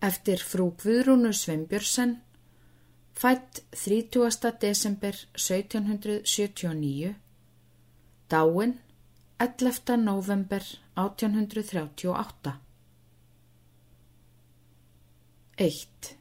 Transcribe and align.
eftir 0.00 0.42
frú 0.42 0.70
Guðrúnu 0.78 1.32
Sveinbjörnsen, 1.34 2.18
fætt 3.18 3.62
30. 3.72 4.52
desember 4.60 5.14
1779, 5.34 7.14
dáin 8.30 8.78
11. 9.38 9.96
november 9.96 10.62
1838. 10.94 12.52
1. 15.58 16.16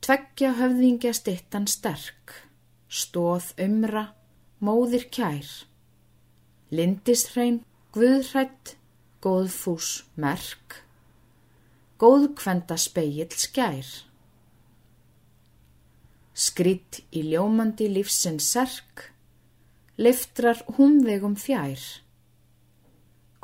Tveggja 0.00 0.52
höfðingja 0.58 1.12
stittan 1.14 1.68
sterk, 1.70 2.34
stóð 2.90 3.52
umra, 3.62 4.08
móðir 4.58 5.06
kær, 5.14 5.46
lindisrein, 6.74 7.60
guðrætt, 7.94 8.74
góðfús 9.22 9.90
merk, 10.18 10.80
góðkvenda 12.00 12.78
speill 12.80 13.34
skær. 13.36 13.88
Skritt 16.32 17.02
í 17.12 17.26
ljómandi 17.28 17.90
lífsins 17.92 18.46
serk, 18.54 19.10
liftrar 20.00 20.62
húmvegum 20.78 21.34
fjær. 21.36 21.82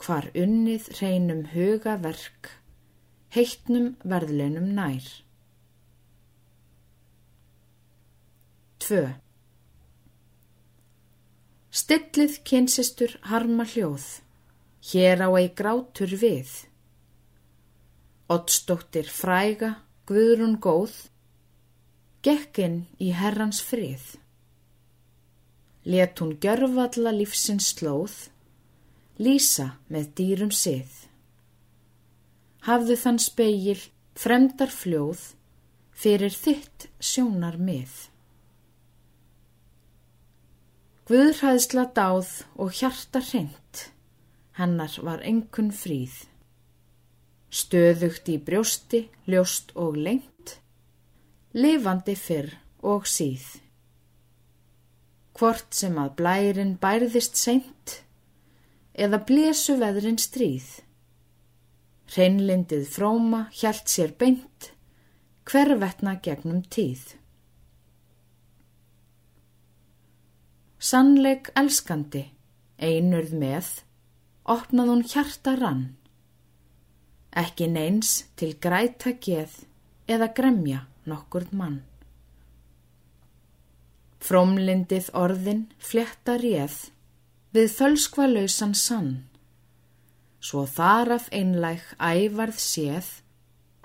Hvar 0.00 0.30
unnið 0.32 0.88
hreinum 0.96 1.42
huga 1.52 1.98
verk, 2.00 2.48
heittnum 3.36 3.90
verðlunum 4.08 4.70
nær. 4.78 5.04
2. 8.86 9.02
Stillið 11.76 12.38
kynsistur 12.48 13.18
harma 13.28 13.66
hljóð, 13.68 14.06
hér 14.92 15.26
á 15.26 15.30
ei 15.36 15.50
grátur 15.58 16.16
við. 16.22 16.54
Ottstóttir 18.26 19.06
fræga, 19.06 19.68
guðrún 20.08 20.56
góð, 20.58 20.94
gekkin 22.26 22.80
í 22.98 23.12
herrans 23.14 23.60
frið. 23.62 24.16
Let 25.86 26.18
hún 26.18 26.32
gjörfalla 26.42 27.12
lífsins 27.14 27.70
slóð, 27.76 28.16
lýsa 29.22 29.68
með 29.86 30.10
dýrum 30.18 30.50
sið. 30.50 30.90
Hafðu 32.66 32.98
þann 32.98 33.22
speil, 33.22 33.78
fremdar 34.18 34.74
fljóð, 34.74 35.22
fyrir 35.94 36.34
þitt 36.34 36.90
sjónar 36.98 37.62
mið. 37.62 37.94
Guðræðsla 41.06 41.92
dáð 41.94 42.40
og 42.58 42.74
hjarta 42.74 43.22
hreint, 43.22 43.90
hennar 44.58 44.98
var 45.06 45.22
engun 45.22 45.70
fríð. 45.70 46.24
Stöðugt 47.56 48.28
í 48.28 48.36
brjósti, 48.42 49.06
ljóst 49.30 49.70
og 49.80 49.96
lengt, 49.96 50.58
lifandi 51.56 52.12
fyrr 52.20 52.50
og 52.84 53.06
síð. 53.08 53.46
Hvort 55.36 55.72
sem 55.78 55.96
að 56.00 56.12
blærin 56.18 56.74
bærðist 56.82 57.40
seint, 57.40 58.02
eða 58.92 59.22
blésu 59.28 59.78
veðrin 59.80 60.20
stríð. 60.20 60.68
Hreinlindið 62.12 62.86
fróma 62.92 63.46
hjælt 63.56 63.88
sér 63.92 64.12
beint, 64.20 64.72
hvervetna 65.48 66.18
gegnum 66.24 66.60
tíð. 66.60 67.16
Sannleik 70.76 71.54
elskandi, 71.56 72.26
einurð 72.76 73.32
með, 73.32 73.70
opnað 74.44 74.92
hún 74.92 75.06
hjarta 75.08 75.56
rann. 75.56 75.86
Ekki 77.36 77.66
neins 77.68 78.22
til 78.40 78.54
græta 78.56 79.12
geð 79.20 79.58
eða 80.08 80.30
gremja 80.32 80.86
nokkurð 81.04 81.52
mann. 81.52 81.82
Frómlindið 84.24 85.10
orðin 85.14 85.66
flétta 85.78 86.38
réð 86.40 86.78
við 87.54 87.68
þölskvalausan 87.76 88.72
sann. 88.74 89.12
Svo 90.40 90.64
þaraf 90.70 91.28
einlæg 91.34 91.84
ævarð 92.00 92.58
séð, 92.62 93.06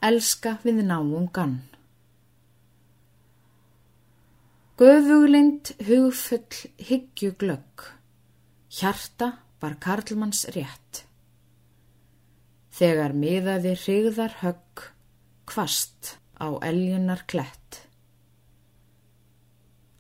elska 0.02 0.58
við 0.64 0.82
náungan. 0.88 1.60
Göfuglind 4.82 5.76
hugfull 5.86 6.64
hyggju 6.88 7.36
glögg, 7.38 7.86
hjarta 8.80 9.34
var 9.62 9.78
Karlmanns 9.84 10.48
rétt. 10.56 11.06
Þegar 12.82 13.14
miðaði 13.14 13.76
hrigðar 13.78 14.32
högg, 14.40 14.82
kvast 15.46 16.16
á 16.42 16.50
eljunar 16.66 17.20
klett. 17.30 17.84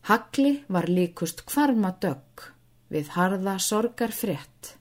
Hagli 0.09 0.64
var 0.66 0.88
líkust 0.90 1.44
kvarma 1.46 1.91
dögg 2.02 2.47
við 2.90 3.14
harða 3.14 3.59
sorgar 3.62 4.16
frétt. 4.18 4.72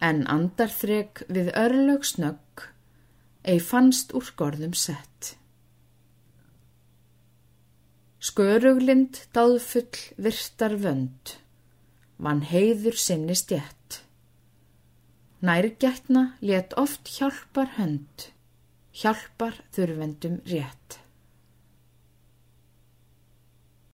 En 0.00 0.24
andarþreg 0.24 1.26
við 1.28 1.52
örlög 1.52 2.08
snögg, 2.08 2.64
ei 3.44 3.60
fannst 3.60 4.16
úr 4.16 4.24
skorðum 4.24 4.72
sett. 4.72 5.34
Sköruglind 8.24 9.20
dáðfull 9.36 10.00
virtar 10.16 10.80
vönd, 10.80 11.36
mann 12.16 12.40
heiður 12.48 12.96
sinni 12.96 13.36
stjætt. 13.36 13.83
Nærgætna 15.44 16.22
let 16.40 16.72
oft 16.80 17.10
hjálpar 17.18 17.74
hönd, 17.76 18.30
hjálpar 18.96 19.58
þurfendum 19.76 20.38
rétt. 20.48 20.96